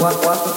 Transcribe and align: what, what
what, 0.00 0.16
what 0.24 0.49